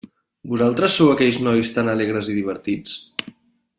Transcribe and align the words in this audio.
Vosaltres 0.53 0.95
sou 1.01 1.11
aquells 1.11 1.37
nois 1.49 1.71
tan 1.77 1.93
alegres 1.93 2.31
i 2.35 2.39
divertits? 2.39 2.97